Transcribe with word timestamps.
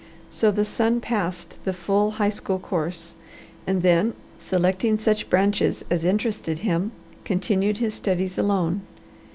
So 0.31 0.49
the 0.49 0.65
son 0.65 0.99
passed 0.99 1.63
the 1.63 1.73
full 1.73 2.09
high 2.17 2.31
school 2.31 2.57
course, 2.57 3.13
and 3.67 3.83
then, 3.83 4.15
selecting 4.39 4.97
such 4.97 5.29
branches 5.29 5.85
as 5.91 6.03
interested 6.03 6.57
him, 6.65 6.91
continued 7.23 7.77
his 7.77 7.93
studies 7.93 8.39
alone. 8.39 8.81